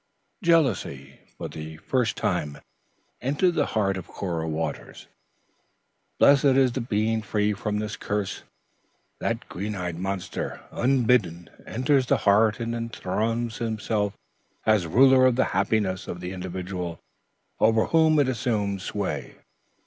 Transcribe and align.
Jealousy, 0.43 1.19
for 1.37 1.47
the 1.47 1.77
first 1.77 2.17
time, 2.17 2.57
entered 3.21 3.53
the 3.53 3.67
heart 3.77 3.97
of 3.97 4.07
Cora 4.07 4.47
Waters. 4.49 5.05
Blessed 6.17 6.45
is 6.57 6.71
the 6.71 6.81
being 6.81 7.21
free 7.21 7.53
from 7.53 7.77
this 7.77 7.97
curse. 7.97 8.41
The 9.19 9.37
green 9.47 9.75
eyed 9.75 9.99
monster, 9.99 10.61
unbidden, 10.71 11.51
enters 11.67 12.07
the 12.07 12.17
heart 12.17 12.59
and 12.59 12.73
enthrones 12.73 13.59
himself 13.59 14.17
as 14.65 14.87
ruler 14.87 15.27
of 15.27 15.35
the 15.35 15.45
happiness 15.53 16.07
of 16.07 16.19
the 16.19 16.31
individual 16.31 16.97
over 17.59 17.85
whom 17.85 18.17
it 18.17 18.27
assumes 18.27 18.81
sway. 18.81 19.35